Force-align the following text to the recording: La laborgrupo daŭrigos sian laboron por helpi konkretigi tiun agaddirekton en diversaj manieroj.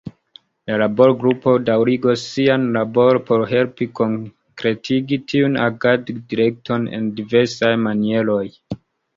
La 0.69 0.77
laborgrupo 0.81 1.51
daŭrigos 1.65 2.23
sian 2.29 2.65
laboron 2.77 3.21
por 3.29 3.45
helpi 3.53 3.89
konkretigi 4.01 5.21
tiun 5.33 5.61
agaddirekton 5.69 6.91
en 7.01 7.13
diversaj 7.21 7.75
manieroj. 7.87 8.45